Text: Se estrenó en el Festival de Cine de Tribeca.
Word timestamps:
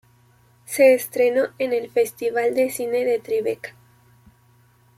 Se 0.65 0.95
estrenó 0.95 1.49
en 1.59 1.73
el 1.73 1.91
Festival 1.91 2.55
de 2.55 2.71
Cine 2.71 3.05
de 3.05 3.19
Tribeca. 3.19 3.75